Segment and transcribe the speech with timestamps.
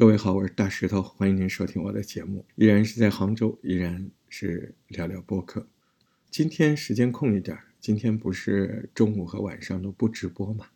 [0.00, 5.68] 各位好，我是大石头，欢迎您收听我的节目，依然是在杭州，依然是聊聊播客。
[6.30, 10.68] 今天时间空一点，今天不是中午和晚上都不直播嘛？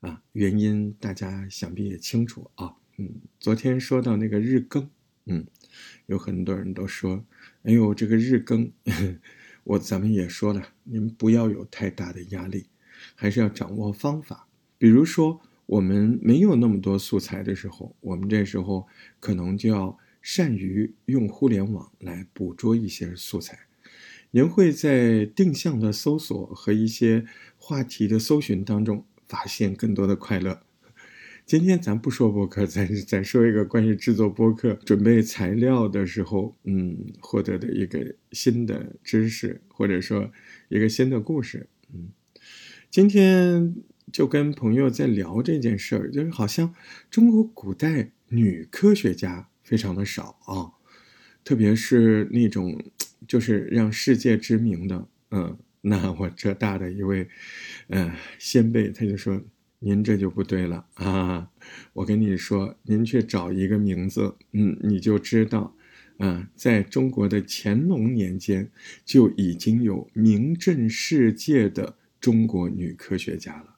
[0.00, 2.74] 啊，原因大家想必也清楚啊。
[2.98, 4.90] 嗯，昨天说到那个日更，
[5.24, 5.46] 嗯，
[6.04, 7.24] 有很多人都说，
[7.62, 8.70] 哎呦，这个日更，
[9.64, 12.66] 我咱们也说了，您不要有太大的压力，
[13.14, 14.46] 还是要掌握方法，
[14.76, 15.40] 比如说。
[15.66, 18.86] 我们没有那么多素材的时候，我们这时候
[19.18, 23.58] 可能就要善于用互联网来捕捉一些素材。
[24.30, 27.24] 您会在定向的搜索和一些
[27.56, 30.62] 话题的搜寻当中发现更多的快乐。
[31.44, 40.30] 今天咱不说播客，咱咱说一个关于制作播客、准备材料的时候，嗯，获得的一个新的知识，或者说
[40.68, 41.68] 一个新的故事。
[41.92, 42.10] 嗯，
[42.88, 43.74] 今天。
[44.12, 46.74] 就跟朋友在聊这件事儿，就是好像
[47.10, 50.72] 中国古代女科学家非常的少啊，
[51.44, 52.82] 特别是那种
[53.26, 57.28] 就是让世界知名的，嗯，那我浙大的一位，
[57.88, 59.42] 呃，先辈他就说
[59.80, 61.50] ：“您这就不对了啊！
[61.92, 65.76] 我跟你说，您去找一个名字，嗯，你就知道，
[66.18, 68.70] 啊，在中国的乾隆年间
[69.04, 73.75] 就已经有名震世界的中国女科学家了。”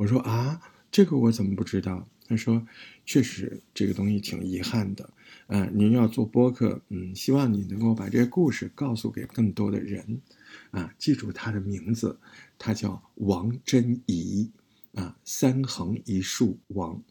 [0.00, 2.08] 我说啊，这个我怎么不知道？
[2.26, 2.66] 他说，
[3.04, 5.12] 确实这个东西挺遗憾的。
[5.48, 10.22] 嗯，您要做播客，嗯，希望你能够把这个故事告诉给更多的人。
[10.70, 12.18] 啊，记住他的名字，
[12.58, 14.50] 他叫王贞仪。
[14.94, 17.02] 啊，三横一竖王，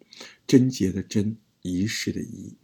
[0.48, 2.56] 贞洁的贞，仪式的仪。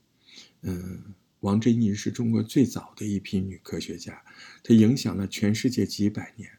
[0.63, 4.23] 嗯，王贞仪是中国最早的一批女科学家，
[4.63, 6.49] 她影响了全世界几百年。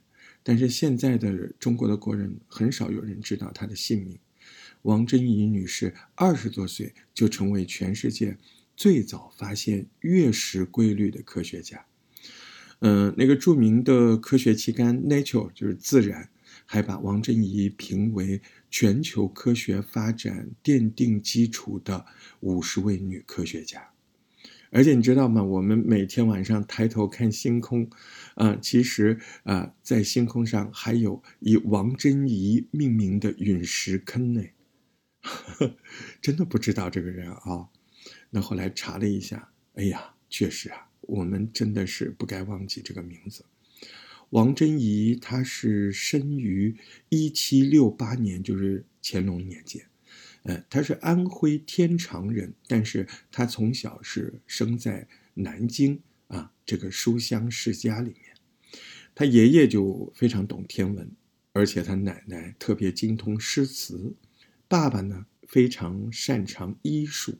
[0.48, 4.16] 但是现在的中国的国人很少有人知道她的姓名。
[4.82, 8.38] 王贞仪女士二十多岁就成为全世界
[8.76, 11.84] 最早发现月食规律的科学家。
[12.78, 16.22] 嗯，那个著名的科学期刊《Nature》就是《自然》，
[16.64, 18.40] 还把王贞仪评为
[18.70, 22.06] 全球科学发展奠定基础的
[22.38, 23.95] 五十位女科学家。
[24.76, 25.42] 而且你知道吗？
[25.42, 27.88] 我们每天晚上抬头看星空，
[28.34, 34.42] 啊，其实啊，在星空上还有以王贞仪命名的陨石坑呢。
[36.20, 37.70] 真的不知道这个人啊。
[38.28, 43.46] 那后来查了一下，哎呀，确实啊，我们真的是不该忘记这个名字。
[44.28, 46.76] 王贞仪，她是生于
[47.08, 49.86] 一七六八年，就是乾隆年间。
[50.46, 58.36] 呃，他是安徽天长人，但是他从小是生在南京啊，这个书香世家里面。
[59.14, 61.10] 他爷爷就非常懂天文，
[61.52, 64.14] 而且他奶奶特别精通诗词，
[64.68, 67.38] 爸爸呢非常擅长医术。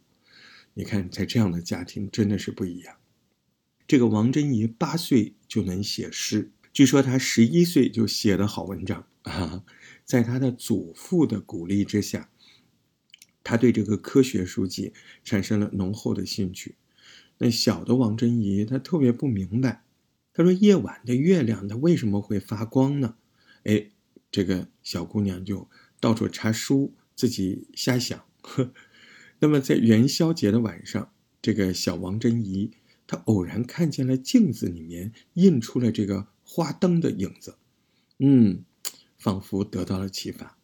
[0.75, 2.97] 你看，在这样的家庭真的是不一样。
[3.87, 9.65] 这个王贞仪八岁就能写诗，据说他十一岁就写的好文章啊，
[10.05, 12.31] 在他的祖父的鼓励之下。
[13.46, 14.92] 他对这个科学书籍
[15.22, 16.74] 产生了浓厚的兴趣。
[17.38, 19.84] 那小的王珍怡，他特别不明白。
[20.34, 23.14] 他说：“夜晚的月亮，它为什么会发光呢？”
[23.62, 23.90] 哎，
[24.32, 25.68] 这个小姑娘就
[26.00, 28.24] 到处查书，自己瞎想。
[28.42, 28.72] 呵
[29.38, 32.72] 那么在元宵节的晚上，这个小王珍怡，
[33.06, 37.54] 她偶然看见了镜子里面映出了这个花灯的影子，
[38.18, 38.64] 嗯，
[39.16, 40.58] 仿佛得到了启发。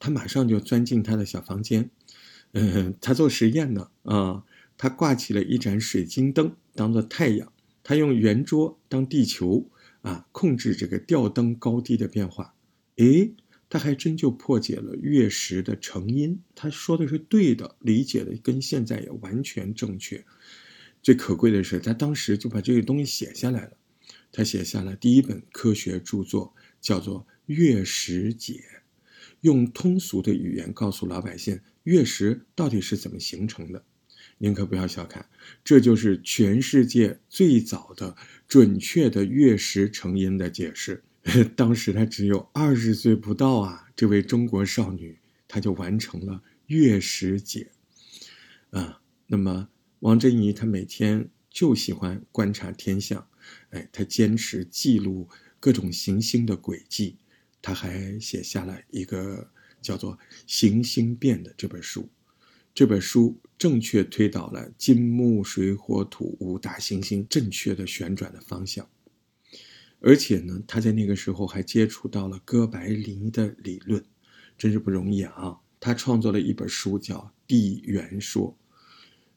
[0.00, 1.90] 她马上就钻进她的小房间。
[2.56, 4.44] 嗯，他做实验呢啊，
[4.78, 9.68] 他挂起了一盏水晶灯当做太阳，他用圆桌当地球
[10.02, 12.54] 啊，控制这个吊灯高低的变化。
[12.96, 13.34] 诶，
[13.68, 16.40] 他还真就破解了月食的成因。
[16.54, 20.24] 他说的是对的，理解的跟现在也完全正确。
[21.02, 23.72] 最可贵的是，他当时就把这个东西写下来了。
[24.30, 28.52] 他写下了第一本科学著作，叫做《月食解》，
[29.40, 31.60] 用通俗的语言告诉老百姓。
[31.84, 33.84] 月食到底是怎么形成的？
[34.38, 35.26] 您可不要小看，
[35.62, 38.16] 这就是全世界最早的
[38.48, 41.04] 准确的月食成因的解释。
[41.54, 47.70] 当时她只有二十岁不到啊，这位中国少女，她就完成了月食解。
[48.70, 49.68] 啊，那么
[50.00, 53.28] 王贞仪她每天就喜欢观察天象，
[53.70, 55.28] 哎，她坚持记录
[55.60, 57.18] 各种行星的轨迹，
[57.62, 59.50] 她还写下了一个。
[59.84, 60.16] 叫做
[60.46, 62.08] 《行星变》的这本书，
[62.74, 68.88] 这本书正确推导了金木水火土五大行星正确的旋转的方向，
[70.00, 74.02] 而且呢，他在那个时候还接触到了哥白尼的理论，
[74.56, 75.60] 真是不容易啊！
[75.78, 78.56] 他创作了一本书叫《地缘说》，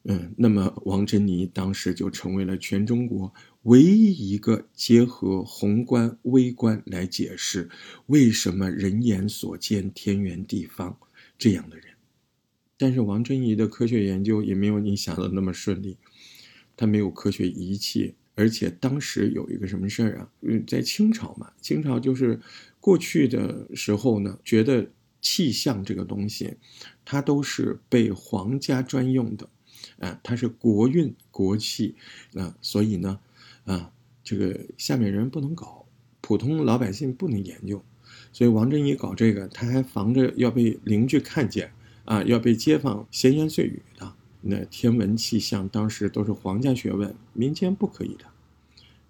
[0.10, 3.34] 嗯，那么王珍妮当时就成为了全中国
[3.64, 7.70] 唯一一个结合宏观微观来解释
[8.06, 10.98] 为什么人眼所见天圆地方
[11.38, 11.88] 这样的人。
[12.78, 15.98] 但是王珍妮的科学研究也没有你想的那么顺利，
[16.78, 20.30] 他没有科学仪器，而且当时有一个什么事儿啊？
[20.40, 22.40] 嗯，在清朝嘛，清朝就是
[22.80, 24.90] 过去的时候呢，觉得
[25.20, 26.56] 气象这个东西，
[27.04, 29.50] 它都是被皇家专用的。
[30.00, 31.96] 啊，它是国运国气，
[32.36, 33.20] 啊，所以呢，
[33.66, 33.92] 啊，
[34.24, 35.86] 这个下面人不能搞，
[36.22, 37.84] 普通老百姓不能研究，
[38.32, 41.72] 所以王振一搞这个，他还防着要被邻居看见，
[42.06, 44.14] 啊，要被街坊闲言碎语的。
[44.42, 48.26] 那天文气象当时都是皇家学问，民间不可以的。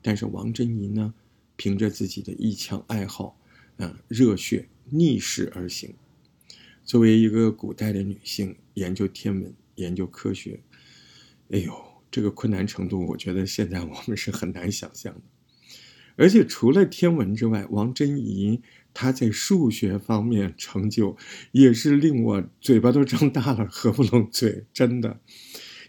[0.01, 1.13] 但是王贞仪呢，
[1.57, 3.37] 凭着自己的一腔爱好，
[3.77, 5.93] 啊，热血逆势而行。
[6.85, 10.61] 作为一个古代的女性，研究天文，研究科学。
[11.49, 11.73] 哎呦，
[12.11, 15.21] 这个困难程度，我觉得现在我们是很难想象的。
[16.17, 18.61] 而且除了天文之外，王贞仪
[18.93, 21.15] 她在数学方面成就
[21.51, 24.65] 也是令我嘴巴都张大了，合不拢嘴。
[24.73, 25.21] 真的，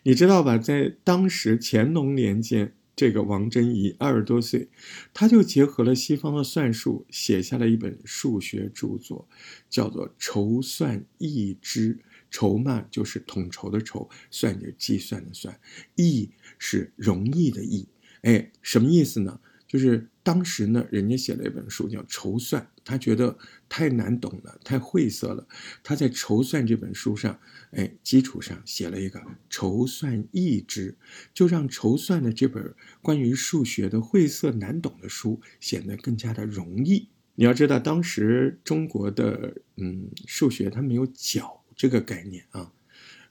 [0.02, 0.58] 你知道吧？
[0.58, 4.68] 在当时乾隆年间，这个王贞仪二十多岁，
[5.14, 9.28] 他就结合了西方的算术，写下了一本数学著作，
[9.70, 11.94] 叫做《筹算易之》。
[12.30, 15.54] 筹嘛，就是统筹的筹；算就计算的算；
[15.96, 17.88] 易是容易的易。
[18.22, 19.40] 哎，什么意思呢？
[19.66, 23.36] 就是当时呢，人家写了一本书叫《筹算》，他觉得
[23.68, 25.46] 太难懂了，太晦涩了。
[25.82, 27.38] 他在《筹算》这本书上，
[27.72, 29.20] 哎，基础上写了一个
[29.50, 30.92] 《筹算易之》，
[31.34, 37.08] 就让筹算的这本关于数学的晦涩难懂的书显得更加的容易。
[37.34, 41.62] 你要知道，当时中国的嗯数学它没有角。
[41.78, 42.72] 这个概念啊，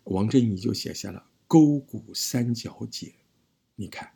[0.06, 3.14] 王振仪就写下了勾股三角解。
[3.76, 4.14] 你看，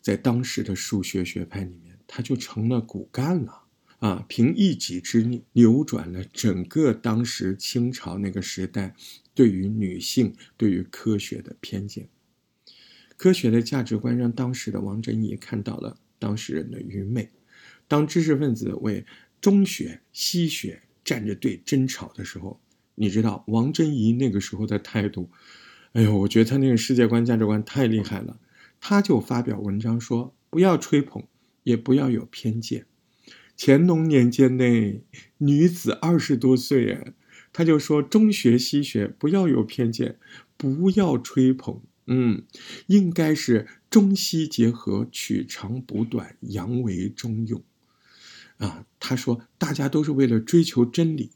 [0.00, 3.64] 在当时的数学学派里面，他就成了骨干了
[3.98, 4.24] 啊！
[4.28, 8.94] 凭一己之力，扭转了整个当时清朝那个时代
[9.34, 12.08] 对于女性、对于科学的偏见。
[13.16, 17.32] 科学的价值观让当时的王振仪看到了当事人的愚昧。
[17.88, 19.04] 当知识分子为
[19.40, 22.60] 中学、西学站着队争吵的时候，
[22.94, 25.30] 你知道王贞仪那个时候的态度，
[25.92, 28.38] 哎呦，我觉得他那个世界观、价值观太厉害了。
[28.80, 31.24] 他就发表文章说：“不要吹捧，
[31.62, 32.86] 也不要有偏见。”
[33.56, 35.02] 乾隆年间内，
[35.38, 37.12] 女子二十多岁，哎，
[37.52, 40.18] 他就说：“中学西学不要有偏见，
[40.56, 42.42] 不要吹捧，嗯，
[42.88, 47.62] 应该是中西结合，取长补短，扬为中用。”
[48.58, 51.30] 啊，他说：“大家都是为了追求真理。”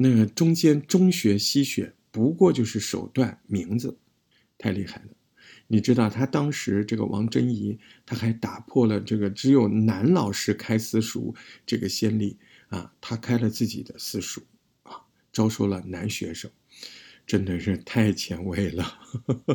[0.00, 3.98] 那中间中学西学不过就是手段名字，
[4.56, 5.08] 太厉害了。
[5.66, 11.34] 你知道他当时这个王贞仪，他还打破了这个只有男老师开私塾
[11.66, 14.42] 这个先例啊，他开了自己的私塾
[14.84, 15.02] 啊，
[15.32, 16.50] 招收了男学生，
[17.26, 19.00] 真的是太前卫了。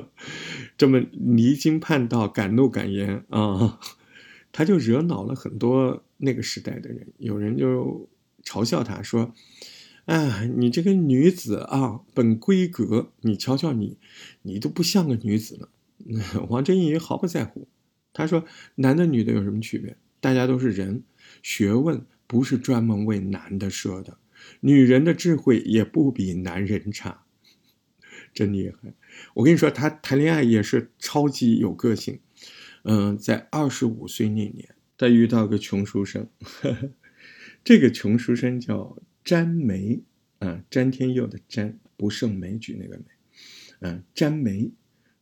[0.77, 3.79] 这么离经叛道、敢怒敢言啊，
[4.51, 8.09] 他就惹恼了很多那个时代的人，有人就
[8.43, 9.33] 嘲笑他说。
[10.05, 13.97] 哎，你这个女子啊，本闺阁，你瞧瞧你，
[14.41, 15.69] 你都不像个女子了。
[16.49, 17.69] 王贞仪毫不在乎，
[18.11, 18.43] 他说
[18.75, 19.95] ：“男的女的有什么区别？
[20.19, 21.03] 大家都是人，
[21.41, 24.17] 学问不是专门为男的设的，
[24.59, 27.23] 女人的智慧也不比男人差，
[28.33, 28.93] 真厉害。”
[29.35, 32.19] 我跟你说，他谈恋爱也是超级有个性。
[32.83, 36.27] 嗯，在二十五岁那年，他遇到个穷书生，
[37.63, 38.97] 这个穷书生叫。
[39.23, 40.01] 詹梅，
[40.39, 43.03] 啊，詹天佑的詹，不胜枚举那个枚，
[43.79, 44.71] 嗯，詹梅，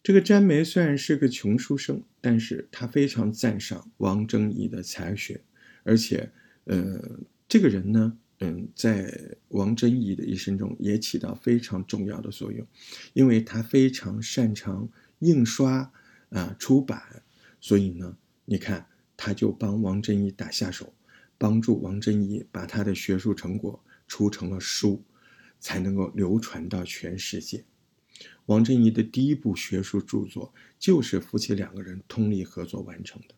[0.02, 5.42] 这个詹梅虽然是个穷书生，但是他非常赞赏王贞仪的才学，
[5.84, 6.32] 而且，
[6.64, 12.66] 呃，这个人呢，嗯，在王贞仪的一生中也起到非常重要的作用，
[13.14, 14.90] 因为他非常擅长
[15.20, 15.92] 印刷
[16.30, 17.22] 啊出版，
[17.60, 20.92] 所以呢，你看他就帮王贞仪打下手，
[21.38, 23.84] 帮助王贞仪把他的学术成果。
[24.12, 25.02] 出成了书，
[25.58, 27.64] 才能够流传到全世界。
[28.48, 33.36] 王振义的第一部学术著作就是夫妻两个人通力合作完成的。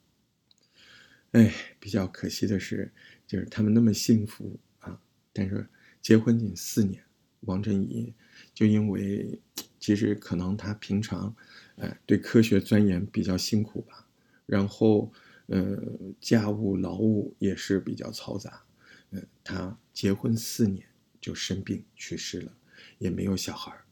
[1.34, 2.92] 哎，比较可惜的是，
[3.28, 5.00] 就是他们那么幸福啊，
[5.32, 5.70] 但是
[6.02, 7.04] 结婚仅四年，
[7.42, 8.12] 王振义
[8.52, 9.40] 就因为
[9.80, 11.36] 其实可能他平常，
[11.76, 14.08] 呃，对科学钻研比较辛苦吧，
[14.48, 15.14] 然后
[15.46, 15.78] 呃，
[16.20, 18.64] 家务劳务也是比较嘈杂。
[19.12, 20.86] 嗯他结婚四年
[21.22, 22.52] 就生病去世了，
[22.98, 23.86] 也没有小孩儿。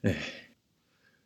[0.00, 0.20] 哎，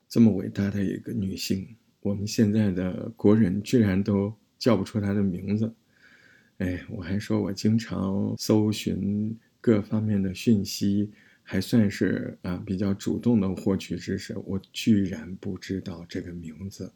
[0.09, 5.75] 这么伟大的一个女性，我们现在的国人居然都叫不出她的名字。
[6.59, 11.13] 哎，我还说我经常搜寻各方面的讯息，
[11.43, 16.93] 还算是啊比较主动的获取知识，我居然不知道这个名字，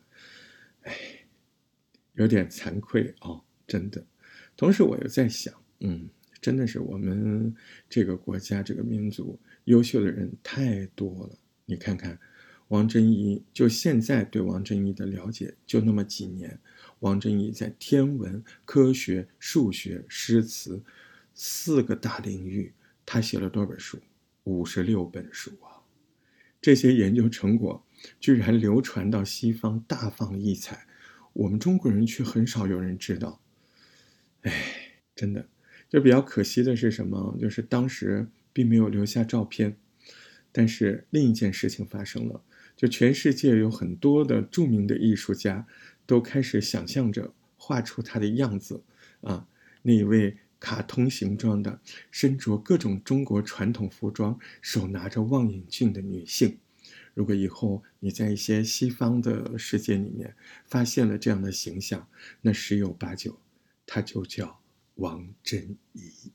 [0.82, 0.94] 哎，
[2.14, 4.04] 有点惭愧哦，真的。
[4.56, 6.09] 同时我又在想，嗯，
[6.40, 7.54] 真的是我们
[7.88, 11.38] 这个国家这个民族优秀的人太多了。
[11.66, 12.18] 你看看，
[12.68, 16.59] 王贞仪，就现在对王贞仪的了解就那么几年。
[17.00, 20.82] 王贞仪在天文、科学、数学、诗词
[21.35, 22.73] 四个大领域，
[23.06, 23.99] 他写了多少本书？
[24.44, 25.85] 五十六本书啊！
[26.61, 27.85] 这些研究成果
[28.18, 30.87] 居然流传到西方，大放异彩，
[31.32, 33.40] 我们中国人却很少有人知道。
[34.42, 35.49] 哎，真的，
[35.90, 37.37] 就比较可惜的是什么？
[37.38, 39.76] 就是当时并没有留下照片。
[40.50, 42.42] 但是另一件事情发生了，
[42.75, 45.66] 就全世界有很多的著名的艺术家。
[46.06, 48.82] 都开始想象着画出她的样子，
[49.20, 49.47] 啊，
[49.82, 51.80] 那一位卡通形状的、
[52.11, 56.59] 身着各种中国传统服装、手拿着望远镜的女性。
[57.14, 60.35] 如果以后你在一些西方的世界里面
[60.66, 62.09] 发现了这样的形象，
[62.40, 63.38] 那十有八九，
[63.87, 64.60] 它就叫
[65.00, 66.30] 王贞怡。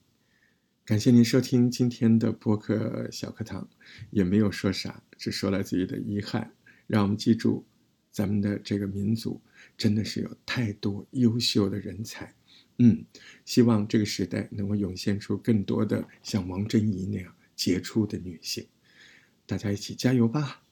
[0.84, 3.70] 感谢您收听今天的播客小课堂，
[4.10, 6.52] 也没有说啥，只说了自己的遗憾。
[6.88, 7.64] 让我们记住，
[8.12, 9.40] 咱们的这个民族。
[9.78, 12.34] 真的是有太多优秀的人才，
[12.80, 13.06] 嗯，
[13.46, 18.66] 希望这个时代能够涌现出更多的像王贞怡那样杰出的女性，
[19.46, 20.64] 大家一起加油吧！